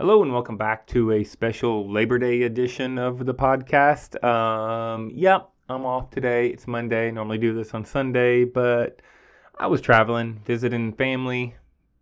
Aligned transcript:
Hello 0.00 0.22
and 0.22 0.32
welcome 0.32 0.56
back 0.56 0.86
to 0.86 1.12
a 1.12 1.22
special 1.22 1.92
Labor 1.92 2.18
Day 2.18 2.44
edition 2.44 2.96
of 2.96 3.26
the 3.26 3.34
podcast. 3.34 4.24
Um, 4.24 5.10
yep, 5.14 5.50
I'm 5.68 5.84
off 5.84 6.08
today. 6.08 6.46
It's 6.48 6.66
Monday. 6.66 7.08
I 7.08 7.10
normally 7.10 7.36
do 7.36 7.52
this 7.52 7.74
on 7.74 7.84
Sunday, 7.84 8.44
but 8.44 9.02
I 9.58 9.66
was 9.66 9.82
traveling, 9.82 10.40
visiting 10.46 10.94
family 10.94 11.54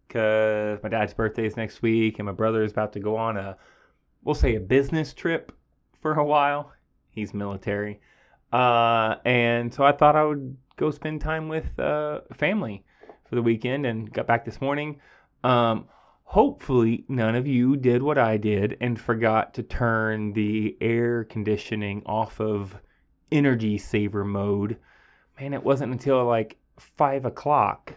because 0.07 0.79
my 0.85 0.89
dad's 0.89 1.13
birthday 1.13 1.45
is 1.45 1.57
next 1.57 1.83
week 1.83 2.21
and 2.21 2.27
my 2.27 2.33
brother 2.33 2.63
is 2.63 2.71
about 2.71 2.93
to 2.93 3.01
go 3.01 3.17
on 3.17 3.37
a, 3.37 3.57
we'll 4.23 4.37
say, 4.37 4.55
a 4.55 4.61
business 4.61 5.13
trip 5.13 5.51
for 6.01 6.15
a 6.15 6.25
while. 6.25 6.71
He's 7.11 7.35
military. 7.35 8.01
Uh, 8.53 9.17
and 9.25 9.75
so 9.75 9.83
I 9.83 9.91
thought 9.91 10.15
I 10.15 10.23
would 10.23 10.57
go 10.77 10.93
spend 10.93 11.21
time 11.21 11.49
with 11.49 11.77
uh, 11.81 12.21
family 12.33 12.85
for 13.29 13.35
the 13.35 13.43
weekend 13.43 13.87
and 13.87 14.09
got 14.13 14.29
back 14.29 14.45
this 14.45 14.61
morning. 14.61 15.01
Um, 15.43 15.89
hopefully, 16.29 17.07
none 17.09 17.35
of 17.35 17.47
you 17.47 17.75
did 17.75 18.03
what 18.03 18.19
I 18.19 18.37
did 18.37 18.77
and 18.83 19.01
forgot 19.01 19.55
to 19.55 19.63
turn 19.63 20.35
the 20.35 20.77
air 20.79 21.25
conditioning 21.25 22.03
off 22.05 22.39
of 22.39 22.79
energy 23.33 23.79
saver 23.79 24.27
mode. 24.27 24.77
Man, 25.41 25.55
it 25.55 25.65
wasn't 25.65 25.93
until 25.93 26.27
like 26.27 26.59
five 26.77 27.25
o'clock 27.25 27.95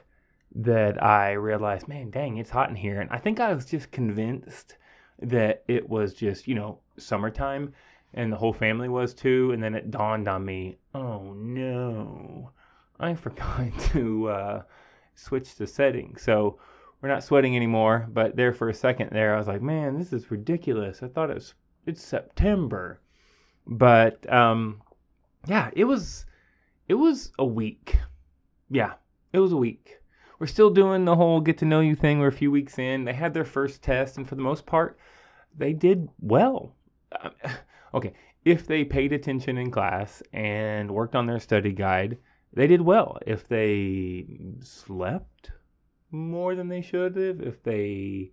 that 0.55 1.03
I 1.03 1.33
realized, 1.33 1.89
man, 1.89 2.09
dang, 2.09 2.37
it's 2.37 2.49
hot 2.49 2.69
in 2.69 2.75
here. 2.77 3.01
And 3.01 3.09
I 3.09 3.17
think 3.17 3.41
I 3.41 3.53
was 3.53 3.65
just 3.65 3.91
convinced 3.91 4.77
that 5.21 5.65
it 5.67 5.89
was 5.89 6.13
just, 6.13 6.47
you 6.47 6.55
know, 6.55 6.79
summertime 6.97 7.73
and 8.13 8.31
the 8.31 8.37
whole 8.37 8.53
family 8.53 8.87
was 8.87 9.13
too. 9.13 9.51
And 9.51 9.61
then 9.61 9.75
it 9.75 9.91
dawned 9.91 10.29
on 10.29 10.45
me, 10.45 10.77
oh 10.95 11.33
no, 11.33 12.51
I 12.97 13.13
forgot 13.13 13.77
to 13.91 14.29
uh, 14.29 14.61
switch 15.15 15.55
the 15.55 15.67
settings. 15.67 16.21
So 16.21 16.59
we're 17.01 17.09
not 17.09 17.23
sweating 17.23 17.55
anymore. 17.55 18.07
But 18.11 18.35
there 18.35 18.53
for 18.53 18.69
a 18.69 18.73
second 18.73 19.09
there, 19.11 19.33
I 19.33 19.37
was 19.37 19.47
like, 19.47 19.61
man, 19.61 19.97
this 19.97 20.13
is 20.13 20.31
ridiculous. 20.31 21.01
I 21.03 21.07
thought 21.07 21.29
it 21.29 21.35
was 21.35 21.53
it's 21.85 22.01
September, 22.01 23.01
but 23.65 24.31
um, 24.31 24.81
yeah, 25.47 25.69
it 25.73 25.85
was 25.85 26.25
it 26.87 26.95
was 26.95 27.31
a 27.39 27.45
week. 27.45 27.97
Yeah, 28.69 28.93
it 29.33 29.39
was 29.39 29.51
a 29.51 29.57
week. 29.57 29.97
We're 30.39 30.47
still 30.47 30.69
doing 30.69 31.05
the 31.05 31.15
whole 31.15 31.39
get 31.39 31.59
to 31.59 31.65
know 31.65 31.81
you 31.81 31.95
thing. 31.95 32.19
We're 32.19 32.27
a 32.27 32.31
few 32.31 32.51
weeks 32.51 32.79
in. 32.79 33.05
They 33.05 33.13
had 33.13 33.33
their 33.33 33.45
first 33.45 33.83
test, 33.83 34.17
and 34.17 34.27
for 34.27 34.35
the 34.35 34.41
most 34.41 34.65
part, 34.65 34.97
they 35.55 35.73
did 35.73 36.09
well. 36.19 36.75
okay, 37.93 38.13
if 38.43 38.65
they 38.65 38.83
paid 38.83 39.13
attention 39.13 39.57
in 39.57 39.69
class 39.69 40.23
and 40.33 40.89
worked 40.89 41.15
on 41.15 41.27
their 41.27 41.39
study 41.39 41.71
guide, 41.71 42.17
they 42.53 42.67
did 42.67 42.81
well. 42.81 43.19
If 43.25 43.47
they 43.47 44.25
slept, 44.61 45.51
more 46.11 46.55
than 46.55 46.67
they 46.67 46.81
should 46.81 47.15
have, 47.15 47.41
if 47.41 47.63
they 47.63 48.31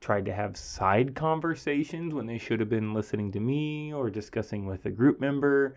tried 0.00 0.26
to 0.26 0.32
have 0.32 0.56
side 0.56 1.14
conversations 1.14 2.14
when 2.14 2.26
they 2.26 2.38
should 2.38 2.60
have 2.60 2.68
been 2.68 2.94
listening 2.94 3.32
to 3.32 3.40
me 3.40 3.92
or 3.92 4.10
discussing 4.10 4.66
with 4.66 4.84
a 4.86 4.90
group 4.90 5.20
member, 5.20 5.76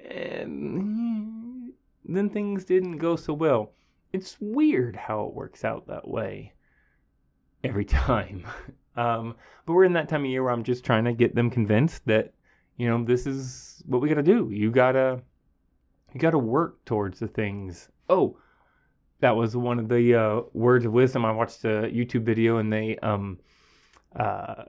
and 0.00 1.72
then 2.04 2.28
things 2.28 2.64
didn't 2.64 2.98
go 2.98 3.16
so 3.16 3.32
well. 3.32 3.72
It's 4.12 4.36
weird 4.40 4.96
how 4.96 5.26
it 5.26 5.34
works 5.34 5.64
out 5.64 5.86
that 5.86 6.08
way 6.08 6.52
every 7.64 7.84
time. 8.08 8.44
Um, 8.96 9.36
but 9.64 9.72
we're 9.72 9.84
in 9.84 9.92
that 9.94 10.08
time 10.08 10.24
of 10.24 10.30
year 10.30 10.42
where 10.42 10.52
I'm 10.52 10.64
just 10.64 10.84
trying 10.84 11.04
to 11.04 11.12
get 11.12 11.34
them 11.34 11.50
convinced 11.50 12.04
that, 12.06 12.34
you 12.76 12.88
know, 12.88 13.02
this 13.04 13.26
is 13.26 13.82
what 13.86 14.00
we 14.02 14.08
got 14.08 14.16
to 14.16 14.22
do. 14.22 14.50
You 14.50 14.70
gotta, 14.70 15.22
you 16.12 16.20
gotta 16.20 16.38
work 16.38 16.84
towards 16.84 17.18
the 17.18 17.28
things. 17.28 17.88
Oh, 18.08 18.36
that 19.22 19.36
was 19.36 19.56
one 19.56 19.78
of 19.78 19.88
the 19.88 20.14
uh, 20.14 20.40
words 20.52 20.84
of 20.84 20.92
wisdom. 20.92 21.24
I 21.24 21.30
watched 21.30 21.64
a 21.64 21.88
YouTube 21.88 22.24
video 22.24 22.58
and 22.58 22.72
they 22.72 22.98
um 22.98 23.38
uh 24.14 24.64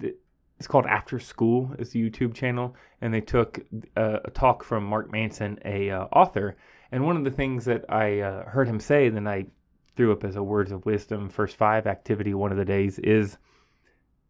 it's 0.00 0.66
called 0.66 0.86
After 0.86 1.20
School 1.20 1.72
is 1.78 1.90
the 1.90 2.10
YouTube 2.10 2.34
channel 2.34 2.74
and 3.00 3.14
they 3.14 3.20
took 3.20 3.60
a, 3.96 4.00
uh, 4.00 4.20
a 4.24 4.30
talk 4.30 4.64
from 4.64 4.82
Mark 4.84 5.12
Manson, 5.12 5.58
a 5.64 5.90
uh, 5.90 6.06
author, 6.06 6.56
and 6.90 7.04
one 7.04 7.16
of 7.16 7.22
the 7.22 7.30
things 7.30 7.64
that 7.66 7.84
I 7.88 8.20
uh, 8.20 8.44
heard 8.44 8.66
him 8.66 8.80
say, 8.80 9.08
then 9.08 9.28
I 9.28 9.46
threw 9.94 10.10
up 10.12 10.24
as 10.24 10.34
a 10.34 10.42
words 10.42 10.72
of 10.72 10.84
wisdom 10.84 11.28
first 11.28 11.56
five 11.56 11.86
activity 11.86 12.34
one 12.34 12.50
of 12.50 12.58
the 12.58 12.64
days 12.64 12.98
is 13.00 13.36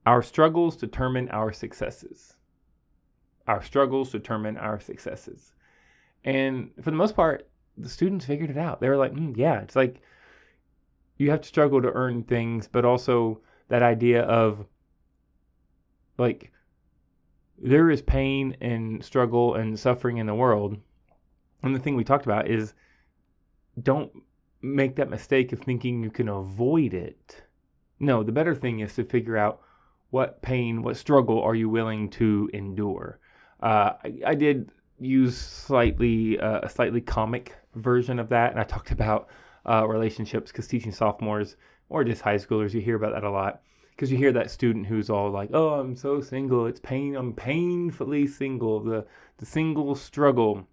our 0.05 0.23
struggles 0.23 0.77
determine 0.77 1.31
our 1.31 1.53
successes. 1.53 2.37
Our 3.47 3.63
struggles 3.63 4.11
determine 4.11 4.59
our 4.59 4.81
successes. 4.81 5.55
And 6.25 6.71
for 6.83 6.91
the 6.91 6.97
most 6.97 7.17
part, 7.17 7.49
the 7.79 7.89
students 7.89 8.27
figured 8.27 8.51
it 8.51 8.59
out. 8.59 8.81
They 8.81 8.89
were 8.89 8.97
like, 8.97 9.13
mm, 9.13 9.37
yeah, 9.37 9.61
it's 9.61 9.77
like 9.77 10.01
you 11.17 11.31
have 11.31 11.43
to 11.43 11.49
struggle 11.49 11.83
to 11.83 11.93
earn 11.93 12.23
things, 12.23 12.69
but 12.71 12.85
also 12.85 13.41
that 13.69 13.83
idea 13.83 14.23
of 14.23 14.67
like 16.17 16.53
there 17.61 17.91
is 17.91 18.03
pain 18.03 18.57
and 18.61 19.05
struggle 19.05 19.55
and 19.55 19.79
suffering 19.79 20.19
in 20.19 20.27
the 20.27 20.35
world. 20.35 20.77
And 21.63 21.75
the 21.75 21.81
thing 21.81 21.97
we 21.97 22.05
talked 22.05 22.25
about 22.25 22.49
is 22.49 22.75
don't 23.83 24.13
make 24.63 24.97
that 24.97 25.11
mistake 25.11 25.53
of 25.53 25.61
thinking 25.61 26.03
you 26.03 26.11
can 26.11 26.29
avoid 26.29 26.95
it. 26.95 27.43
No, 28.01 28.23
the 28.23 28.33
better 28.33 28.55
thing 28.55 28.81
is 28.81 28.95
to 28.95 29.05
figure 29.05 29.37
out 29.37 29.61
what 30.11 30.41
pain, 30.41 30.83
what 30.83 30.97
struggle 30.97 31.43
are 31.43 31.55
you 31.55 31.69
willing 31.69 32.11
to 32.11 32.49
endure. 32.55 33.19
Uh, 33.61 33.93
I, 34.05 34.21
I, 34.27 34.35
did 34.35 34.71
use 35.01 35.37
slightly 35.37 36.39
uh, 36.39 36.61
a 36.63 36.69
slightly 36.69 37.01
comic 37.01 37.57
version 37.81 38.19
of 38.19 38.29
that, 38.31 38.51
and 38.53 38.61
I 38.61 38.65
talked 38.65 38.91
about 38.91 39.29
uh, 39.69 39.87
relationships 39.87 40.51
because 40.51 40.67
teaching 40.67 40.93
sophomores 40.93 41.57
or 41.89 42.05
just 42.05 42.23
high 42.23 42.37
schoolers, 42.37 42.75
you 42.75 42.81
hear 42.81 42.97
about 42.97 43.13
that 43.15 43.25
a 43.25 43.31
lot 43.31 43.63
because 43.99 44.13
you 44.13 44.17
hear 44.17 44.31
that 44.33 44.49
student 44.49 44.87
who's 44.87 45.11
all 45.11 45.31
like, 45.31 45.51
"Oh, 45.53 45.81
I'm 45.81 45.97
so 45.97 46.21
single. 46.21 46.67
It's 46.67 46.81
pain. 46.81 47.17
I'm 47.17 47.33
painfully 47.33 48.27
single. 48.27 48.81
The 48.81 49.07
the 49.39 49.47
single 49.47 49.95
struggle." 49.95 50.67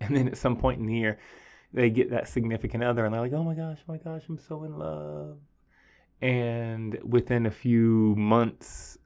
And 0.00 0.14
then 0.14 0.28
at 0.28 0.36
some 0.36 0.56
point 0.56 0.80
in 0.80 0.86
the 0.86 0.94
year, 0.94 1.18
they 1.72 1.88
get 1.88 2.10
that 2.10 2.28
significant 2.28 2.84
other, 2.84 3.06
and 3.06 3.14
they're 3.14 3.22
like, 3.22 3.32
"Oh 3.32 3.42
my 3.42 3.54
gosh, 3.54 3.78
oh 3.80 3.92
my 3.92 3.98
gosh, 3.98 4.22
I'm 4.28 4.38
so 4.38 4.64
in 4.64 4.78
love." 4.78 5.38
And 6.20 6.98
within 7.02 7.46
a 7.46 7.50
few 7.50 8.14
months, 8.16 8.98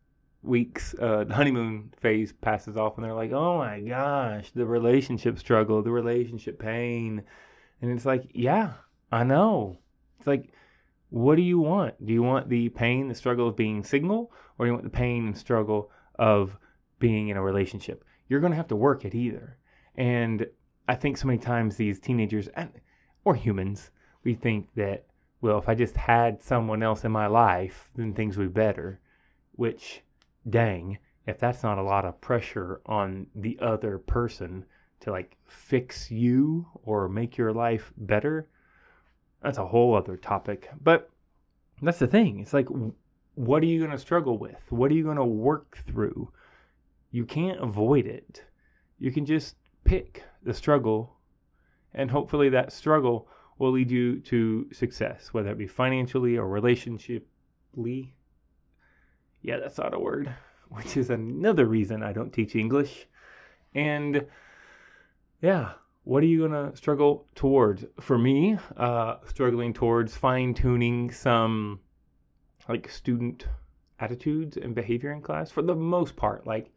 weeks, 0.48 0.94
uh, 1.00 1.24
the 1.24 1.34
honeymoon 1.34 1.92
phase 2.00 2.32
passes 2.32 2.76
off, 2.76 2.96
and 2.96 3.04
they're 3.04 3.14
like, 3.14 3.32
"Oh 3.32 3.58
my 3.58 3.80
gosh, 3.80 4.50
the 4.52 4.66
relationship 4.66 5.38
struggle, 5.38 5.82
the 5.82 5.90
relationship 5.90 6.58
pain," 6.58 7.22
and 7.80 7.90
it's 7.90 8.06
like, 8.06 8.30
"Yeah, 8.34 8.74
I 9.12 9.24
know." 9.24 9.78
It's 10.18 10.26
like, 10.26 10.52
what 11.10 11.36
do 11.36 11.42
you 11.42 11.58
want? 11.58 12.04
Do 12.04 12.12
you 12.12 12.22
want 12.22 12.48
the 12.48 12.68
pain, 12.68 13.08
the 13.08 13.14
struggle 13.14 13.48
of 13.48 13.56
being 13.56 13.82
single, 13.82 14.30
or 14.58 14.66
do 14.66 14.70
you 14.70 14.72
want 14.74 14.84
the 14.84 14.90
pain 14.90 15.26
and 15.26 15.38
struggle 15.38 15.90
of 16.16 16.58
being 16.98 17.28
in 17.28 17.36
a 17.36 17.42
relationship? 17.42 18.04
You're 18.28 18.40
going 18.40 18.52
to 18.52 18.56
have 18.56 18.68
to 18.68 18.76
work 18.76 19.04
at 19.04 19.14
either. 19.14 19.56
And 19.96 20.46
I 20.86 20.94
think 20.94 21.16
so 21.16 21.26
many 21.26 21.38
times 21.38 21.76
these 21.76 21.98
teenagers 21.98 22.48
or 23.24 23.34
humans, 23.34 23.90
we 24.22 24.34
think 24.34 24.68
that 24.74 25.06
well, 25.40 25.58
if 25.58 25.68
I 25.68 25.76
just 25.76 25.96
had 25.96 26.42
someone 26.42 26.82
else 26.82 27.04
in 27.04 27.12
my 27.12 27.28
life, 27.28 27.90
then 27.94 28.12
things 28.12 28.36
would 28.36 28.52
be 28.52 28.60
better, 28.60 29.00
which 29.52 30.02
dang, 30.50 30.98
if 31.26 31.38
that's 31.38 31.62
not 31.62 31.78
a 31.78 31.82
lot 31.82 32.04
of 32.04 32.20
pressure 32.20 32.80
on 32.86 33.26
the 33.34 33.58
other 33.60 33.98
person 33.98 34.64
to 35.00 35.10
like 35.10 35.36
fix 35.46 36.10
you 36.10 36.66
or 36.82 37.08
make 37.08 37.36
your 37.36 37.52
life 37.52 37.92
better, 37.96 38.48
that's 39.42 39.58
a 39.58 39.66
whole 39.66 39.94
other 39.94 40.16
topic. 40.16 40.70
But 40.82 41.10
that's 41.82 41.98
the 41.98 42.06
thing. 42.06 42.40
It's 42.40 42.54
like, 42.54 42.68
what 43.34 43.62
are 43.62 43.66
you 43.66 43.78
going 43.78 43.92
to 43.92 43.98
struggle 43.98 44.38
with? 44.38 44.60
What 44.70 44.90
are 44.90 44.94
you 44.94 45.04
going 45.04 45.16
to 45.16 45.24
work 45.24 45.78
through? 45.86 46.32
You 47.10 47.24
can't 47.24 47.60
avoid 47.62 48.06
it. 48.06 48.44
You 48.98 49.12
can 49.12 49.24
just 49.24 49.54
pick 49.84 50.24
the 50.42 50.52
struggle, 50.52 51.16
and 51.94 52.10
hopefully 52.10 52.48
that 52.48 52.72
struggle 52.72 53.28
will 53.58 53.72
lead 53.72 53.90
you 53.90 54.20
to 54.20 54.68
success, 54.72 55.28
whether 55.32 55.50
it 55.50 55.58
be 55.58 55.66
financially 55.66 56.36
or 56.36 56.46
relationshiply 56.46 58.12
yeah, 59.42 59.58
that's 59.58 59.78
not 59.78 59.94
a 59.94 59.98
word, 59.98 60.34
which 60.76 60.96
is 60.96 61.10
another 61.10 61.66
reason 61.66 62.02
I 62.02 62.12
don't 62.12 62.32
teach 62.32 62.54
English. 62.54 63.06
And 63.74 64.26
yeah, 65.40 65.72
what 66.04 66.22
are 66.22 66.26
you 66.26 66.48
going 66.48 66.70
to 66.70 66.76
struggle 66.76 67.26
towards? 67.34 67.84
For 68.00 68.18
me, 68.18 68.58
uh, 68.76 69.16
struggling 69.26 69.72
towards 69.72 70.16
fine 70.16 70.54
tuning 70.54 71.10
some 71.10 71.80
like 72.68 72.88
student 72.90 73.46
attitudes 74.00 74.56
and 74.56 74.74
behavior 74.74 75.12
in 75.12 75.22
class 75.22 75.50
for 75.50 75.62
the 75.62 75.74
most 75.74 76.16
part, 76.16 76.46
like 76.46 76.70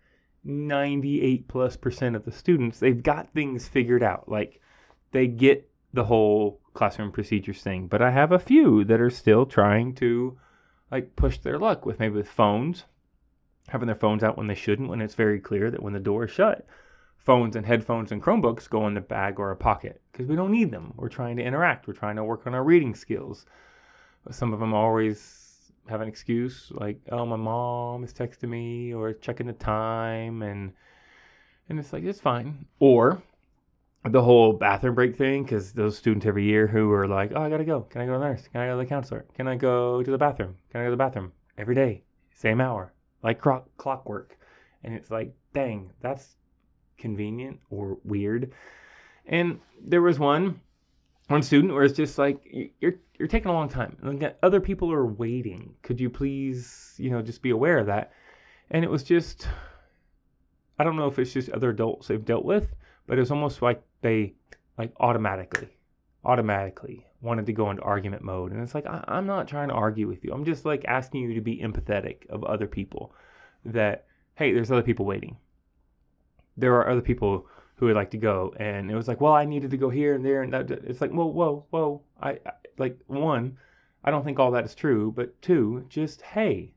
98 0.44 1.48
plus 1.48 1.76
percent 1.76 2.16
of 2.16 2.26
the 2.26 2.32
students, 2.32 2.80
they've 2.80 3.04
got 3.04 3.34
things 3.34 3.68
figured 3.68 4.04
out. 4.04 4.28
Like 4.28 4.62
they 5.12 5.28
get 5.28 5.70
the 5.94 6.06
whole 6.06 6.62
classroom 6.74 7.12
procedures 7.12 7.62
thing, 7.62 7.88
but 7.88 8.02
I 8.02 8.12
have 8.12 8.32
a 8.32 8.40
few 8.40 8.84
that 8.86 9.02
are 9.02 9.10
still 9.10 9.46
trying 9.46 9.94
to 9.96 10.38
like 10.90 11.16
push 11.16 11.38
their 11.40 11.60
luck 11.60 11.86
with 11.86 12.00
maybe 12.00 12.16
with 12.16 12.30
phones, 12.30 12.86
having 13.68 13.88
their 13.88 13.96
phones 13.96 14.24
out 14.24 14.38
when 14.38 14.48
they 14.48 14.56
shouldn't, 14.56 14.90
when 14.90 15.02
it's 15.02 15.16
very 15.16 15.40
clear 15.40 15.72
that 15.72 15.81
when 15.81 15.94
the 15.94 16.00
door 16.00 16.25
is 16.25 16.31
shut, 16.31 16.66
phones 17.18 17.56
and 17.56 17.66
headphones 17.66 18.12
and 18.12 18.22
Chromebooks 18.22 18.69
go 18.69 18.88
in 18.88 18.94
the 18.94 19.02
bag 19.02 19.40
or 19.40 19.52
a 19.52 19.56
pocket 19.56 20.02
because 20.12 20.28
we 20.28 20.36
don't 20.36 20.52
need 20.52 20.72
them. 20.72 20.94
We're 20.98 21.10
trying 21.10 21.38
to 21.38 21.44
interact. 21.44 21.88
We're 21.88 21.94
trying 21.94 22.16
to 22.16 22.24
work 22.24 22.48
on 22.48 22.56
our 22.56 22.63
reading 22.63 22.96
skills. 22.96 23.46
Some 24.31 24.54
of 24.54 24.60
them 24.60 24.74
always 24.74 25.72
have 25.88 26.02
an 26.02 26.08
excuse 26.08 26.72
like, 26.72 27.00
oh, 27.12 27.25
my 27.25 27.36
mom 27.36 28.04
is 28.04 28.13
texting 28.13 28.50
me 28.50 28.94
or 28.94 29.13
checking 29.13 29.48
the 29.48 29.54
time, 29.54 30.42
and 30.42 30.74
and 31.69 31.80
it's 31.80 31.94
like 31.94 32.04
it's 32.04 32.19
fine. 32.19 32.66
Or 32.80 33.22
the 34.06 34.22
whole 34.22 34.54
bathroom 34.54 34.96
break 34.96 35.16
thing, 35.16 35.44
because 35.44 35.74
those 35.74 35.98
students 35.98 36.25
every 36.25 36.44
year 36.44 36.68
who 36.68 36.92
are 36.92 37.07
like, 37.07 37.31
oh, 37.36 37.42
I 37.42 37.50
gotta 37.50 37.66
go. 37.66 37.81
Can 37.81 38.02
I 38.02 38.06
go 38.06 38.14
to 38.14 38.19
the 38.19 38.25
nurse? 38.25 38.48
Can 38.48 38.62
I 38.62 38.68
go 38.68 38.78
to 38.78 38.84
the 38.84 38.90
counselor? 38.90 39.25
Can 39.36 39.48
I 39.48 39.56
go 39.56 40.02
to 40.04 40.12
the 40.12 40.18
bathroom? 40.18 40.56
Can 40.72 40.81
I 40.81 40.84
go 40.84 40.88
to 40.88 40.92
the 40.92 40.98
bathroom 40.98 41.31
every 41.57 41.75
day, 41.75 42.04
same 42.34 42.62
hour, 42.62 42.94
like 43.23 43.41
clock 43.41 43.68
clockwork? 43.77 44.38
And 44.83 44.94
it's 44.94 45.12
like, 45.12 45.33
dang, 45.53 45.91
that's 46.01 46.35
convenient 46.97 47.59
or 47.69 47.97
weird. 48.03 48.51
And 49.25 49.59
there 49.83 50.01
was 50.01 50.19
one 50.19 50.59
one 51.27 51.41
student 51.41 51.73
where 51.73 51.83
it's 51.83 51.95
just 51.95 52.18
like 52.18 52.39
you're 52.79 52.95
you're 53.18 53.27
taking 53.27 53.50
a 53.50 53.53
long 53.53 53.69
time. 53.69 53.97
Other 54.44 54.59
people 54.59 54.91
are 54.91 55.06
waiting. 55.06 55.75
Could 55.81 56.00
you 56.00 56.09
please, 56.09 56.95
you 56.97 57.09
know, 57.09 57.21
just 57.21 57.41
be 57.41 57.51
aware 57.51 57.77
of 57.77 57.88
that? 57.88 58.12
And 58.69 58.83
it 58.83 58.89
was 58.89 59.03
just 59.03 59.47
I 60.79 60.83
don't 60.83 60.95
know 60.95 61.07
if 61.07 61.19
it's 61.19 61.33
just 61.33 61.50
other 61.50 61.69
adults 61.69 62.07
they've 62.07 62.23
dealt 62.23 62.45
with, 62.45 62.73
but 63.07 63.18
it 63.18 63.21
was 63.21 63.31
almost 63.31 63.62
like 63.62 63.83
they 64.01 64.33
like 64.77 64.91
automatically 65.00 65.69
automatically 66.23 67.06
wanted 67.21 67.45
to 67.45 67.53
go 67.53 67.69
into 67.69 67.83
argument 67.83 68.23
mode. 68.23 68.51
And 68.51 68.62
it's 68.62 68.75
like 68.75 68.85
I, 68.85 69.03
i'm 69.07 69.27
not 69.27 69.47
trying 69.47 69.69
to 69.69 69.75
argue 69.75 70.07
with 70.07 70.23
you. 70.23 70.33
I'm 70.33 70.45
just 70.45 70.65
like 70.65 70.83
asking 70.85 71.21
you 71.21 71.35
to 71.35 71.41
be 71.41 71.57
empathetic 71.57 72.27
of 72.29 72.44
other 72.44 72.68
people 72.68 73.13
that 73.65 74.06
hey 74.35 74.51
there's 74.53 74.71
other 74.71 74.81
people 74.83 75.06
waiting. 75.06 75.38
There 76.57 76.75
are 76.75 76.89
other 76.89 77.01
people 77.01 77.47
who 77.75 77.88
would 77.88 77.95
like 77.95 78.12
to 78.12 78.18
go. 78.18 78.53
And 78.59 78.91
it 78.91 78.95
was 78.95 79.07
like 79.07 79.21
well 79.21 79.33
i 79.33 79.45
needed 79.45 79.71
to 79.71 79.77
go 79.77 79.89
here 79.89 80.15
and 80.15 80.25
there 80.25 80.44
and 80.44 80.53
that 80.53 80.71
it's 80.71 81.01
like 81.01 81.12
whoa 81.12 81.25
whoa 81.25 81.65
whoa 81.69 82.01
I, 82.21 82.31
I 82.45 82.51
like 82.77 82.97
one 83.07 83.57
i 84.03 84.12
don't 84.12 84.23
think 84.23 84.39
all 84.39 84.51
that 84.51 84.65
is 84.65 84.75
true 84.75 85.12
but 85.15 85.39
two 85.41 85.85
just 85.89 86.21
hey 86.21 86.73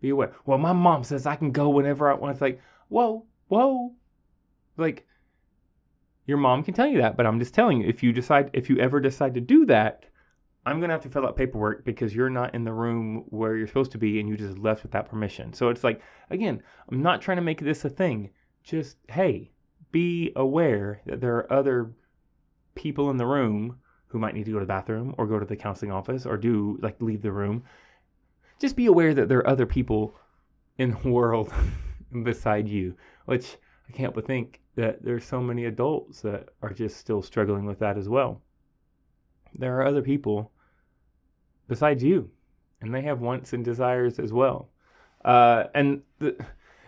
be 0.00 0.10
aware. 0.10 0.34
Well 0.44 0.58
my 0.58 0.72
mom 0.72 1.04
says 1.04 1.26
i 1.26 1.36
can 1.36 1.52
go 1.52 1.70
whenever 1.70 2.10
i 2.10 2.14
want. 2.14 2.32
It's 2.32 2.40
like 2.40 2.60
whoa 2.88 3.24
whoa 3.48 3.92
like 4.76 5.06
your 6.26 6.38
mom 6.38 6.62
can 6.62 6.74
tell 6.74 6.86
you 6.86 6.98
that 6.98 7.16
but 7.16 7.26
i'm 7.26 7.38
just 7.38 7.54
telling 7.54 7.80
you 7.80 7.88
if 7.88 8.02
you 8.02 8.12
decide 8.12 8.50
if 8.52 8.68
you 8.68 8.78
ever 8.78 9.00
decide 9.00 9.34
to 9.34 9.40
do 9.40 9.64
that 9.66 10.04
i'm 10.64 10.80
to 10.80 10.88
have 10.88 11.02
to 11.02 11.08
fill 11.08 11.26
out 11.26 11.36
paperwork 11.36 11.84
because 11.84 12.14
you're 12.14 12.30
not 12.30 12.54
in 12.54 12.64
the 12.64 12.72
room 12.72 13.24
where 13.28 13.56
you're 13.56 13.66
supposed 13.66 13.92
to 13.92 13.98
be 13.98 14.20
and 14.20 14.28
you 14.28 14.36
just 14.36 14.58
left 14.58 14.82
without 14.82 15.08
permission 15.08 15.52
so 15.52 15.68
it's 15.68 15.84
like 15.84 16.00
again 16.30 16.62
i'm 16.90 17.02
not 17.02 17.22
trying 17.22 17.36
to 17.36 17.42
make 17.42 17.60
this 17.60 17.84
a 17.84 17.90
thing 17.90 18.30
just 18.62 18.96
hey 19.08 19.50
be 19.92 20.32
aware 20.36 21.00
that 21.06 21.20
there 21.20 21.36
are 21.36 21.52
other 21.52 21.92
people 22.74 23.10
in 23.10 23.16
the 23.16 23.26
room 23.26 23.78
who 24.08 24.18
might 24.18 24.34
need 24.34 24.44
to 24.44 24.52
go 24.52 24.58
to 24.58 24.64
the 24.64 24.68
bathroom 24.68 25.14
or 25.18 25.26
go 25.26 25.38
to 25.38 25.46
the 25.46 25.56
counseling 25.56 25.90
office 25.90 26.26
or 26.26 26.36
do 26.36 26.78
like 26.80 27.00
leave 27.00 27.22
the 27.22 27.32
room. 27.32 27.64
Just 28.60 28.76
be 28.76 28.86
aware 28.86 29.14
that 29.14 29.28
there 29.28 29.38
are 29.38 29.48
other 29.48 29.66
people 29.66 30.14
in 30.78 30.90
the 30.90 31.08
world 31.10 31.52
beside 32.22 32.68
you, 32.68 32.94
which 33.24 33.56
I 33.88 33.92
can't 33.92 34.14
but 34.14 34.26
think 34.26 34.60
that 34.76 35.02
there's 35.02 35.24
so 35.24 35.40
many 35.40 35.64
adults 35.64 36.20
that 36.20 36.50
are 36.62 36.72
just 36.72 36.98
still 36.98 37.22
struggling 37.22 37.66
with 37.66 37.78
that 37.80 37.98
as 37.98 38.08
well. 38.08 38.40
There 39.54 39.78
are 39.78 39.86
other 39.86 40.02
people 40.02 40.52
besides 41.68 42.02
you, 42.02 42.30
and 42.80 42.94
they 42.94 43.02
have 43.02 43.20
wants 43.20 43.52
and 43.52 43.64
desires 43.64 44.18
as 44.18 44.32
well. 44.32 44.68
Uh, 45.24 45.64
and 45.74 46.02
the, 46.18 46.36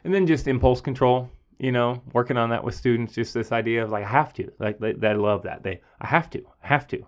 and 0.04 0.14
then 0.14 0.26
just 0.26 0.46
impulse 0.46 0.80
control 0.80 1.30
you 1.58 1.72
know, 1.72 2.00
working 2.12 2.36
on 2.36 2.50
that 2.50 2.62
with 2.62 2.74
students, 2.74 3.14
just 3.14 3.34
this 3.34 3.52
idea 3.52 3.82
of 3.82 3.90
like, 3.90 4.04
I 4.04 4.08
have 4.08 4.32
to, 4.34 4.50
like, 4.58 4.78
they, 4.78 4.92
they 4.92 5.14
love 5.14 5.42
that. 5.42 5.62
They, 5.62 5.80
I 6.00 6.06
have 6.06 6.30
to, 6.30 6.44
I 6.62 6.66
have 6.66 6.86
to, 6.88 7.04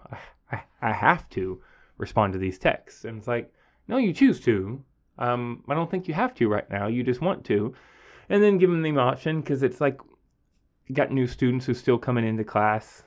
I, 0.51 0.63
I, 0.83 0.93
have 0.93 1.29
to 1.31 1.63
respond 1.99 2.33
to 2.33 2.39
these 2.39 2.59
texts. 2.59 3.05
And 3.05 3.19
it's 3.19 3.29
like, 3.29 3.53
no, 3.87 3.99
you 3.99 4.13
choose 4.13 4.41
to. 4.41 4.83
Um, 5.19 5.63
I 5.69 5.75
don't 5.75 5.91
think 5.91 6.09
you 6.09 6.15
have 6.15 6.35
to 6.35 6.49
right 6.49 6.69
now. 6.69 6.89
You 6.89 7.05
just 7.05 7.21
want 7.21 7.45
to. 7.47 7.75
And 8.29 8.43
then 8.43 8.59
give 8.59 8.71
them 8.71 8.83
the 8.83 8.97
option 8.97 9.41
because 9.41 9.63
it's 9.63 9.81
like, 9.81 10.01
got 10.93 11.11
new 11.11 11.27
students 11.27 11.67
who 11.67 11.75
still 11.75 11.99
coming 11.99 12.27
into 12.27 12.45
class 12.45 13.03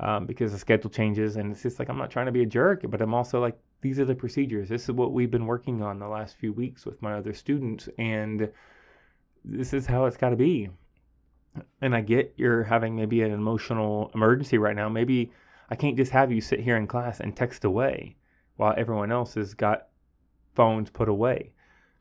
um, 0.00 0.26
because 0.26 0.52
the 0.52 0.58
schedule 0.58 0.90
changes. 0.90 1.36
And 1.36 1.52
it's 1.52 1.62
just 1.62 1.78
like, 1.78 1.88
I'm 1.88 1.98
not 1.98 2.10
trying 2.10 2.26
to 2.26 2.32
be 2.32 2.42
a 2.42 2.46
jerk, 2.46 2.82
but 2.88 3.00
I'm 3.00 3.14
also 3.14 3.40
like, 3.40 3.58
these 3.80 3.98
are 3.98 4.04
the 4.04 4.14
procedures. 4.14 4.68
This 4.68 4.84
is 4.84 4.92
what 4.92 5.12
we've 5.12 5.30
been 5.30 5.46
working 5.46 5.82
on 5.82 5.98
the 5.98 6.08
last 6.08 6.36
few 6.36 6.52
weeks 6.52 6.86
with 6.86 7.02
my 7.02 7.14
other 7.14 7.32
students. 7.32 7.88
And, 7.98 8.50
this 9.44 9.72
is 9.72 9.86
how 9.86 10.06
it's 10.06 10.16
got 10.16 10.30
to 10.30 10.36
be. 10.36 10.70
And 11.80 11.94
I 11.94 12.00
get 12.00 12.32
you're 12.36 12.62
having 12.62 12.96
maybe 12.96 13.22
an 13.22 13.32
emotional 13.32 14.10
emergency 14.14 14.58
right 14.58 14.76
now. 14.76 14.88
Maybe 14.88 15.32
I 15.68 15.74
can't 15.74 15.96
just 15.96 16.12
have 16.12 16.32
you 16.32 16.40
sit 16.40 16.60
here 16.60 16.76
in 16.76 16.86
class 16.86 17.20
and 17.20 17.36
text 17.36 17.64
away 17.64 18.16
while 18.56 18.74
everyone 18.76 19.12
else 19.12 19.34
has 19.34 19.54
got 19.54 19.88
phones 20.54 20.90
put 20.90 21.08
away. 21.08 21.52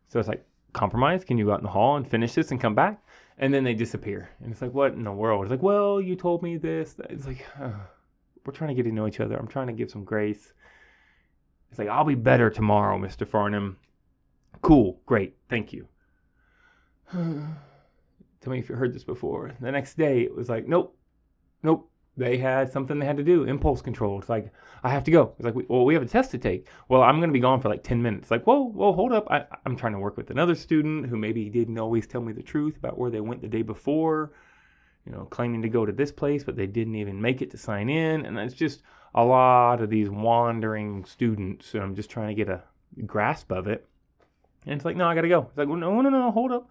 So 0.08 0.20
it's 0.20 0.28
like, 0.28 0.46
compromise? 0.74 1.26
Can 1.26 1.38
you 1.38 1.46
go 1.46 1.54
out 1.54 1.60
in 1.60 1.66
the 1.66 1.70
hall 1.70 1.98
and 1.98 2.08
finish 2.08 2.34
this 2.34 2.52
and 2.52 2.62
come 2.62 2.76
back? 2.76 3.04
And 3.42 3.54
then 3.54 3.64
they 3.64 3.74
disappear. 3.74 4.30
And 4.42 4.52
it's 4.52 4.62
like, 4.62 4.74
what 4.74 4.94
in 4.94 5.04
the 5.04 5.12
world? 5.12 5.44
It's 5.44 5.52
like, 5.52 5.64
well, 5.64 6.00
you 6.00 6.16
told 6.16 6.44
me 6.44 6.58
this. 6.58 6.96
It's 7.10 7.28
like, 7.28 7.46
uh, 7.60 7.72
we're 8.46 8.54
trying 8.54 8.70
to 8.70 8.76
get 8.76 8.88
to 8.88 8.96
know 8.96 9.08
each 9.08 9.20
other. 9.20 9.36
I'm 9.36 9.48
trying 9.48 9.68
to 9.68 9.74
give 9.74 9.92
some 9.92 10.04
grace. 10.04 10.54
It's 11.70 11.80
like, 11.80 11.90
I'll 11.90 12.06
be 12.06 12.16
better 12.16 12.50
tomorrow, 12.50 12.98
Mr. 12.98 13.28
Farnham. 13.28 13.78
Cool, 14.62 15.02
great, 15.06 15.36
thank 15.50 15.74
you. 15.74 15.88
Tell 17.12 18.52
me 18.52 18.60
if 18.60 18.70
you 18.70 18.76
heard 18.76 18.94
this 18.94 19.04
before. 19.04 19.54
The 19.60 19.72
next 19.72 19.98
day, 19.98 20.22
it 20.22 20.36
was 20.36 20.50
like, 20.50 20.68
nope, 20.68 20.98
nope. 21.64 21.91
They 22.18 22.38
had 22.38 22.72
something 22.72 23.00
they 23.00 23.06
had 23.06 23.18
to 23.18 23.24
do, 23.24 23.46
impulse 23.46 23.82
control. 23.82 24.20
It's 24.20 24.30
like, 24.30 24.52
I 24.84 24.90
have 24.90 25.04
to 25.06 25.12
go. 25.12 25.34
It's 25.38 25.46
like, 25.46 25.70
well, 25.70 25.86
we 25.86 25.94
have 25.94 26.04
a 26.04 26.08
test 26.08 26.32
to 26.32 26.38
take. 26.38 26.68
Well, 26.90 27.04
I'm 27.04 27.18
going 27.18 27.30
to 27.30 27.34
be 27.34 27.40
gone 27.40 27.62
for 27.62 27.70
like 27.70 27.84
10 27.84 28.02
minutes. 28.02 28.30
Like, 28.30 28.44
whoa, 28.44 28.64
whoa, 28.64 28.92
hold 28.92 29.14
up. 29.14 29.32
I, 29.32 29.46
I'm 29.66 29.78
trying 29.78 29.94
to 29.94 30.00
work 30.00 30.18
with 30.18 30.30
another 30.30 30.56
student 30.56 31.08
who 31.08 31.18
maybe 31.18 31.50
didn't 31.50 31.78
always 31.78 32.08
tell 32.08 32.22
me 32.22 32.34
the 32.34 32.44
truth 32.44 32.76
about 32.78 32.98
where 32.98 33.10
they 33.10 33.22
went 33.22 33.42
the 33.42 33.48
day 33.48 33.62
before, 33.62 34.34
you 35.06 35.14
know, 35.14 35.26
claiming 35.26 35.62
to 35.62 35.70
go 35.70 35.86
to 35.86 35.94
this 35.94 36.12
place, 36.12 36.44
but 36.44 36.58
they 36.58 36.68
didn't 36.68 36.96
even 36.96 37.22
make 37.22 37.42
it 37.42 37.52
to 37.52 37.58
sign 37.58 37.90
in. 37.90 38.26
And 38.26 38.38
it's 38.38 38.56
just 38.56 38.82
a 39.16 39.24
lot 39.24 39.82
of 39.82 39.90
these 39.90 40.10
wandering 40.10 41.06
students. 41.06 41.74
And 41.74 41.82
I'm 41.82 41.96
just 41.96 42.10
trying 42.10 42.28
to 42.28 42.36
get 42.36 42.50
a 42.50 42.62
grasp 43.06 43.52
of 43.54 43.68
it. 43.68 43.88
And 44.66 44.76
it's 44.76 44.86
like, 44.86 44.98
no, 44.98 45.08
I 45.08 45.16
got 45.16 45.22
to 45.22 45.30
go. 45.30 45.48
It's 45.50 45.58
like, 45.58 45.70
well, 45.70 45.78
no, 45.78 46.02
no, 46.02 46.10
no, 46.10 46.32
hold 46.32 46.52
up 46.52 46.70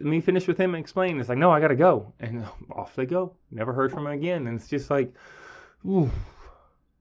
me 0.00 0.20
finish 0.20 0.46
with 0.46 0.58
him 0.58 0.74
and 0.74 0.82
explain. 0.82 1.18
It's 1.18 1.28
like, 1.28 1.38
no, 1.38 1.50
I 1.50 1.60
got 1.60 1.68
to 1.68 1.76
go. 1.76 2.12
And 2.20 2.44
off 2.70 2.96
they 2.96 3.06
go. 3.06 3.34
Never 3.50 3.72
heard 3.72 3.90
from 3.90 4.06
him 4.06 4.12
again. 4.12 4.46
And 4.46 4.58
it's 4.58 4.68
just 4.68 4.90
like, 4.90 5.12
ooh, 5.86 6.10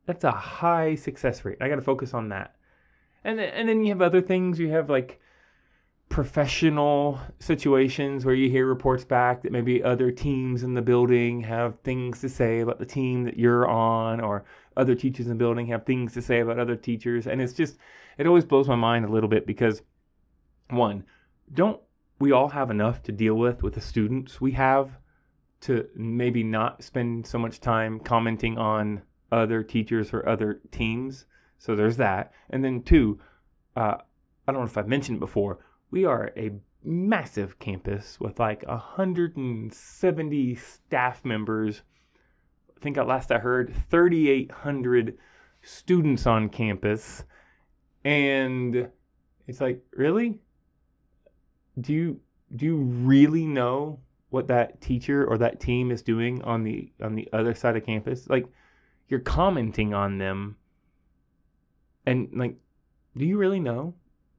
that's 0.06 0.24
a 0.24 0.30
high 0.30 0.94
success 0.94 1.44
rate. 1.44 1.58
I 1.60 1.68
got 1.68 1.76
to 1.76 1.82
focus 1.82 2.14
on 2.14 2.28
that. 2.30 2.56
And 3.24 3.40
and 3.40 3.68
then 3.68 3.84
you 3.84 3.90
have 3.90 4.02
other 4.02 4.20
things. 4.20 4.58
You 4.58 4.70
have 4.70 4.90
like 4.90 5.20
professional 6.08 7.18
situations 7.38 8.24
where 8.24 8.34
you 8.34 8.50
hear 8.50 8.66
reports 8.66 9.04
back 9.04 9.42
that 9.42 9.52
maybe 9.52 9.82
other 9.82 10.10
teams 10.10 10.62
in 10.62 10.74
the 10.74 10.82
building 10.82 11.40
have 11.40 11.78
things 11.80 12.20
to 12.20 12.28
say 12.28 12.60
about 12.60 12.78
the 12.78 12.84
team 12.84 13.24
that 13.24 13.38
you're 13.38 13.66
on, 13.66 14.20
or 14.20 14.44
other 14.76 14.94
teachers 14.94 15.26
in 15.26 15.30
the 15.30 15.36
building 15.36 15.66
have 15.66 15.86
things 15.86 16.12
to 16.12 16.20
say 16.20 16.40
about 16.40 16.58
other 16.58 16.76
teachers. 16.76 17.26
And 17.26 17.40
it's 17.40 17.54
just, 17.54 17.78
it 18.18 18.26
always 18.26 18.44
blows 18.44 18.68
my 18.68 18.74
mind 18.74 19.04
a 19.04 19.08
little 19.08 19.28
bit 19.28 19.46
because, 19.46 19.82
one, 20.68 21.04
don't 21.54 21.80
we 22.18 22.32
all 22.32 22.48
have 22.48 22.70
enough 22.70 23.02
to 23.04 23.12
deal 23.12 23.34
with 23.34 23.62
with 23.62 23.74
the 23.74 23.80
students 23.80 24.40
we 24.40 24.52
have 24.52 24.98
to 25.62 25.88
maybe 25.95 26.42
not 26.42 26.83
spend 26.83 27.26
so 27.26 27.38
much 27.38 27.61
time 27.61 28.00
commenting 28.00 28.59
on 28.59 29.02
other 29.31 29.62
teachers 29.62 30.12
or 30.12 30.28
other 30.28 30.61
teams. 30.71 31.25
So 31.59 31.75
there's 31.75 31.97
that. 31.97 32.33
And 32.50 32.64
then 32.64 32.83
two, 32.83 33.21
uh, 33.76 33.97
I 34.47 34.52
don't 34.52 34.61
know 34.61 34.66
if 34.66 34.76
I've 34.76 34.88
mentioned 34.88 35.16
it 35.16 35.21
before, 35.21 35.64
we 35.90 36.04
are 36.04 36.33
a 36.37 36.50
massive 36.85 37.59
campus 37.61 38.19
with 38.19 38.40
like 38.40 38.66
170 38.66 40.54
staff 40.57 41.25
members. 41.25 41.83
I 42.76 42.81
think 42.81 42.99
at 42.99 43.07
last 43.07 43.31
I 43.31 43.38
heard 43.38 43.73
3,800 43.90 45.16
students 45.62 46.26
on 46.26 46.49
campus. 46.49 47.23
And 48.04 48.88
it's 49.47 49.61
like, 49.61 49.81
really? 49.92 50.40
Do 51.81 51.92
you 51.92 52.21
do 52.54 52.66
you 52.66 52.76
really 52.76 53.47
know 53.47 54.00
what 54.32 54.48
that 54.48 54.80
teacher 54.80 55.24
or 55.24 55.38
that 55.38 55.60
team 55.60 55.90
is 55.90 56.02
doing 56.02 56.42
on 56.42 56.64
the 56.64 56.90
on 57.02 57.14
the 57.14 57.28
other 57.32 57.54
side 57.54 57.76
of 57.76 57.84
campus. 57.84 58.28
Like 58.28 58.46
you're 59.08 59.20
commenting 59.20 59.94
on 59.94 60.18
them. 60.18 60.56
And 62.06 62.28
like 62.34 62.56
do 63.16 63.24
you 63.24 63.36
really 63.36 63.60
know? 63.60 63.94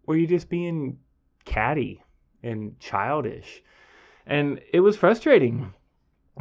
Or 0.06 0.16
are 0.16 0.18
you 0.18 0.28
just 0.28 0.50
being 0.50 0.98
catty 1.46 2.04
and 2.42 2.80
childish? 2.80 3.62
And 4.26 4.60
it 4.74 4.80
was 4.80 4.98
frustrating 4.98 5.74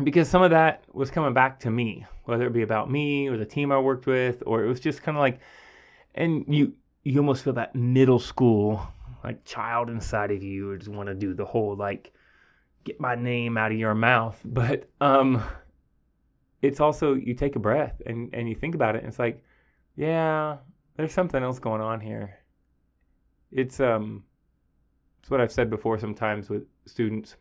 because 0.02 0.28
some 0.28 0.42
of 0.42 0.50
that 0.50 0.85
was 0.92 1.11
coming 1.11 1.35
back 1.35 1.61
to 1.61 1.71
me, 1.71 2.06
whether 2.25 2.47
it 2.47 2.52
be 2.52 2.62
about 2.62 2.90
me 2.90 3.28
or 3.28 3.37
the 3.37 3.44
team 3.44 3.71
I 3.71 3.78
worked 3.78 4.06
with, 4.06 4.42
or 4.47 4.64
it 4.64 4.68
was 4.68 4.80
just 4.80 5.02
kind 5.02 5.16
of 5.16 5.21
like, 5.21 5.40
and 6.14 6.44
you 6.49 6.73
you 7.02 7.18
almost 7.18 7.44
feel 7.44 7.52
that 7.54 7.75
middle 7.75 8.18
school 8.18 8.87
like 9.25 9.44
child 9.44 9.90
inside 9.90 10.30
of 10.30 10.42
you 10.42 10.76
just 10.78 10.90
want 10.90 11.09
to 11.09 11.14
do 11.14 11.35
the 11.35 11.44
whole 11.44 11.76
like 11.76 12.12
get 12.85 13.01
my 13.01 13.15
name 13.15 13.57
out 13.57 13.73
of 13.73 13.79
your 13.79 13.95
mouth, 13.95 14.41
but 14.45 14.89
um, 15.01 15.43
it's 16.61 16.81
also 16.81 17.15
you 17.15 17.35
take 17.35 17.57
a 17.57 17.61
breath 17.61 18.01
and 18.07 18.31
and 18.33 18.49
you 18.49 18.55
think 18.55 18.75
about 18.75 18.95
it, 18.97 18.99
and 18.99 19.09
it's 19.09 19.19
like, 19.19 19.43
yeah, 19.97 20.59
there's 20.97 21.12
something 21.12 21.43
else 21.43 21.59
going 21.59 21.81
on 21.81 22.01
here. 22.01 22.39
It's 23.51 23.81
um, 23.81 24.25
it's 25.21 25.31
what 25.31 25.41
I've 25.41 25.53
said 25.53 25.71
before 25.71 25.99
sometimes 25.99 26.49
with 26.49 26.65
students 26.87 27.37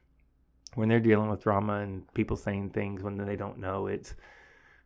when 0.75 0.87
they're 0.87 0.99
dealing 0.99 1.29
with 1.29 1.43
drama 1.43 1.79
and 1.79 2.11
people 2.13 2.37
saying 2.37 2.69
things 2.69 3.03
when 3.03 3.17
they 3.17 3.35
don't 3.35 3.57
know. 3.57 3.87
It's 3.87 4.13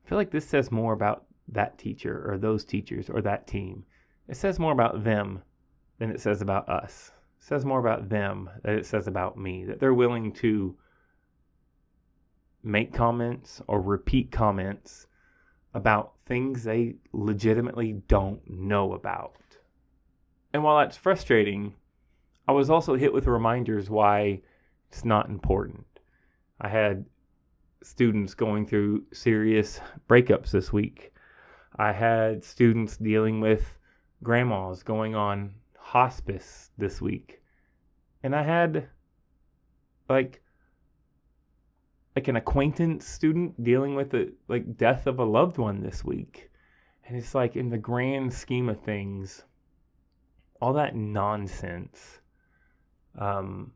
I 0.06 0.10
feel 0.10 0.18
like 0.18 0.32
this 0.32 0.48
says 0.48 0.72
more 0.72 0.94
about 0.94 1.26
that 1.50 1.78
teacher 1.78 2.26
or 2.30 2.38
those 2.38 2.66
teachers 2.66 3.10
or 3.10 3.22
that 3.22 3.48
team. 3.48 3.86
It 4.28 4.38
says 4.38 4.60
more 4.60 4.72
about 4.72 5.04
them 5.04 5.42
than 6.00 6.10
it 6.10 6.20
says 6.20 6.42
about 6.42 6.70
us. 6.70 7.12
Says 7.46 7.64
more 7.64 7.80
about 7.80 8.10
them 8.10 8.50
than 8.64 8.74
it 8.74 8.88
says 8.88 9.06
about 9.06 9.38
me. 9.38 9.66
That 9.66 9.80
they're 9.80 9.94
willing 9.94 10.32
to 10.42 10.76
make 12.64 12.92
comments 12.92 13.62
or 13.68 13.80
repeat 13.80 14.32
comments 14.32 15.06
about 15.76 16.14
things 16.26 16.64
they 16.64 16.96
legitimately 17.14 18.02
don't 18.08 18.42
know 18.50 18.94
about. 18.94 19.36
And 20.54 20.64
while 20.64 20.80
that's 20.80 20.98
frustrating, 20.98 21.76
I 22.48 22.52
was 22.52 22.72
also 22.72 22.96
hit 22.96 23.14
with 23.14 23.28
reminders 23.28 23.92
why 23.92 24.42
it's 24.90 25.06
not 25.06 25.30
important. 25.30 25.86
I 26.60 26.68
had 26.68 27.06
students 27.84 28.34
going 28.34 28.66
through 28.66 29.04
serious 29.14 29.80
breakups 30.10 30.50
this 30.50 30.74
week. 30.74 31.14
I 31.76 31.92
had 31.92 32.44
students 32.44 32.98
dealing 32.98 33.40
with 33.40 33.78
grandmas 34.24 34.82
going 34.82 35.14
on 35.14 35.54
hospice 35.86 36.72
this 36.80 37.00
week. 37.00 37.44
And 38.24 38.36
I 38.36 38.42
had 38.42 38.90
like 40.10 40.42
like 42.16 42.28
an 42.28 42.38
acquaintance 42.38 43.06
student 43.06 43.64
dealing 43.64 43.94
with 43.94 44.10
the 44.10 44.34
like 44.48 44.78
death 44.78 45.06
of 45.06 45.20
a 45.20 45.24
loved 45.24 45.60
one 45.60 45.84
this 45.84 46.04
week. 46.04 46.50
And 47.06 47.16
it's 47.16 47.36
like 47.36 47.56
in 47.56 47.70
the 47.70 47.78
grand 47.78 48.34
scheme 48.34 48.68
of 48.68 48.82
things, 48.82 49.44
all 50.60 50.74
that 50.74 50.96
nonsense 50.96 52.20
um 53.20 53.72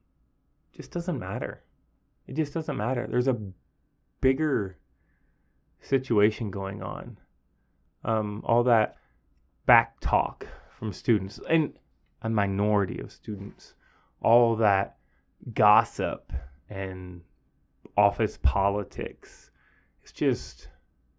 just 0.76 0.92
doesn't 0.92 1.20
matter. 1.20 1.62
It 2.26 2.36
just 2.36 2.56
doesn't 2.56 2.76
matter. 2.76 3.06
There's 3.08 3.28
a 3.28 3.40
bigger 4.20 4.80
situation 5.82 6.50
going 6.50 6.82
on. 6.82 7.18
Um, 8.04 8.42
all 8.46 8.64
that 8.64 8.98
back 9.68 10.00
talk 10.00 10.48
from 10.72 10.92
students 10.92 11.40
and 11.48 11.74
a 12.22 12.30
minority 12.30 13.00
of 13.00 13.12
students, 13.12 13.76
all 14.22 14.56
that 14.58 14.98
gossip 15.54 16.32
and 16.70 17.22
office 17.96 18.38
politics. 18.42 19.52
It's 20.04 20.12
just 20.12 20.70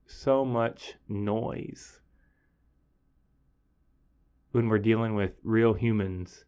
so 0.07 0.45
much 0.45 0.95
noise. 1.09 2.01
When 4.53 4.69
we're 4.69 4.79
dealing 4.79 5.15
with 5.15 5.33
real 5.45 5.75
humans, 5.75 6.45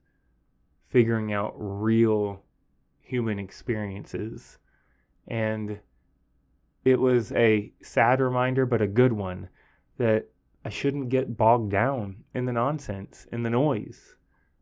figuring 0.84 1.32
out 1.32 1.54
real 1.56 2.42
human 3.00 3.38
experiences. 3.38 4.58
And 5.28 5.78
it 6.84 6.98
was 6.98 7.32
a 7.32 7.72
sad 7.82 8.20
reminder, 8.20 8.66
but 8.66 8.82
a 8.82 8.86
good 8.86 9.12
one 9.12 9.48
that 9.98 10.26
I 10.64 10.68
shouldn't 10.68 11.08
get 11.08 11.36
bogged 11.36 11.70
down 11.70 12.24
in 12.34 12.44
the 12.44 12.52
nonsense, 12.52 13.26
in 13.32 13.42
the 13.42 13.50
noise. 13.50 14.16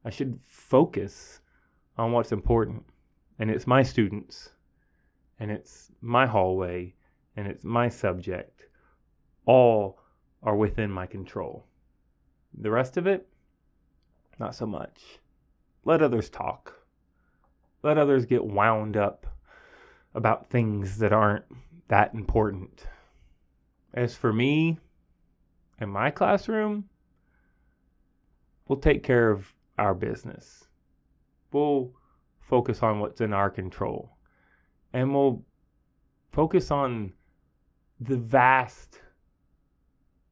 I 0.05 0.11
should 0.11 0.39
focus 0.47 1.41
on 1.97 2.13
what's 2.13 2.33
important. 2.33 2.85
And 3.39 3.51
it's 3.51 3.67
my 3.67 3.83
students, 3.83 4.51
and 5.39 5.51
it's 5.51 5.91
my 6.03 6.27
hallway, 6.27 6.95
and 7.37 7.47
it's 7.47 7.65
my 7.65 7.89
subject. 7.89 8.67
All 9.47 9.99
are 10.43 10.57
within 10.57 10.91
my 10.91 11.07
control. 11.07 11.65
The 12.59 12.71
rest 12.71 12.97
of 12.97 13.07
it, 13.07 13.27
not 14.39 14.55
so 14.55 14.67
much. 14.67 15.01
Let 15.85 16.03
others 16.03 16.29
talk. 16.29 16.75
Let 17.83 17.97
others 17.97 18.27
get 18.27 18.45
wound 18.45 18.97
up 18.97 19.27
about 20.15 20.51
things 20.51 20.99
that 20.99 21.13
aren't 21.13 21.45
that 21.89 22.13
important. 22.15 22.87
As 23.95 24.15
for 24.15 24.33
me 24.33 24.79
in 25.81 25.89
my 25.89 26.11
classroom, 26.11 26.89
we'll 28.69 28.79
take 28.79 29.03
care 29.03 29.31
of 29.31 29.53
our 29.81 29.95
business. 29.95 30.69
We'll 31.53 31.93
focus 32.41 32.83
on 32.83 33.01
what's 33.01 33.21
in 33.21 33.33
our 33.33 33.51
control. 33.51 34.17
And 34.93 35.15
we'll 35.15 35.43
focus 36.33 36.71
on 36.71 37.13
the 37.99 38.19
vast 38.19 39.01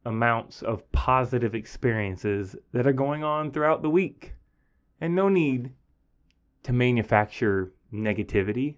amounts 0.04 0.62
of 0.62 0.90
positive 0.92 1.54
experiences 1.54 2.54
that 2.72 2.86
are 2.86 2.92
going 2.92 3.24
on 3.24 3.50
throughout 3.50 3.82
the 3.82 3.90
week. 3.90 4.34
And 5.00 5.14
no 5.14 5.28
need 5.28 5.72
to 6.64 6.72
manufacture 6.72 7.72
negativity. 7.92 8.76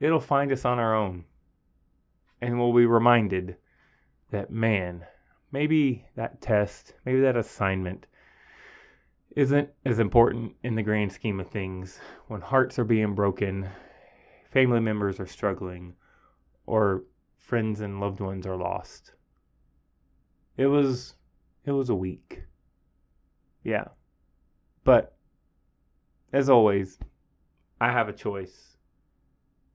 It'll 0.00 0.20
find 0.20 0.52
us 0.52 0.64
on 0.64 0.78
our 0.78 0.94
own. 0.94 1.24
And 2.42 2.58
we'll 2.58 2.74
be 2.74 2.86
reminded 2.86 3.56
that, 4.30 4.50
man, 4.50 5.06
maybe 5.50 6.04
that 6.16 6.42
test, 6.42 6.92
maybe 7.06 7.20
that 7.20 7.36
assignment 7.36 8.06
isn't 9.36 9.68
as 9.84 9.98
important 9.98 10.54
in 10.62 10.74
the 10.74 10.82
grand 10.82 11.12
scheme 11.12 11.38
of 11.38 11.48
things 11.48 12.00
when 12.26 12.40
hearts 12.40 12.78
are 12.78 12.84
being 12.84 13.14
broken, 13.14 13.68
family 14.50 14.80
members 14.80 15.20
are 15.20 15.26
struggling, 15.26 15.94
or 16.64 17.04
friends 17.36 17.82
and 17.82 18.00
loved 18.00 18.18
ones 18.18 18.46
are 18.46 18.56
lost. 18.56 19.12
It 20.56 20.66
was 20.66 21.14
it 21.66 21.72
was 21.72 21.90
a 21.90 21.94
week. 21.94 22.44
Yeah. 23.62 23.88
But 24.84 25.14
as 26.32 26.48
always, 26.48 26.98
I 27.78 27.92
have 27.92 28.08
a 28.08 28.12
choice 28.14 28.76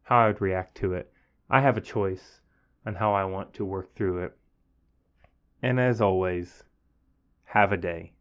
how 0.04 0.18
I 0.18 0.28
would 0.28 0.42
react 0.42 0.76
to 0.78 0.94
it. 0.94 1.14
I 1.50 1.62
have 1.62 1.78
a 1.78 1.82
choice 1.82 2.42
on 2.86 2.96
how 2.96 3.14
I 3.14 3.26
want 3.26 3.54
to 3.56 3.66
work 3.66 3.94
through 3.94 4.24
it. 4.24 4.38
And 5.62 5.80
as 5.80 6.02
always, 6.02 6.64
have 7.44 7.72
a 7.72 7.78
day. 7.78 8.14